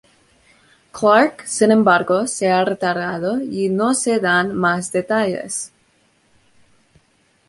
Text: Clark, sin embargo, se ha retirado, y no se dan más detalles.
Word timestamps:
Clark, 0.91 1.43
sin 1.45 1.69
embargo, 1.71 2.25
se 2.25 2.49
ha 2.49 2.65
retirado, 2.65 3.39
y 3.39 3.69
no 3.69 3.93
se 3.93 4.19
dan 4.19 4.55
más 4.55 4.91
detalles. 4.91 5.71